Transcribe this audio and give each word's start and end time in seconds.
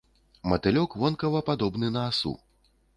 Матылёк 0.51 0.95
вонкава 1.03 1.45
падобны 1.51 1.95
на 1.95 2.09
асу. 2.13 2.37